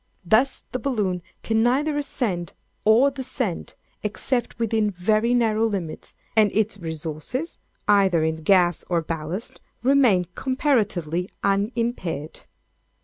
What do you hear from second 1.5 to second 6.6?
neither ascend or descend, except within very narrow limits, and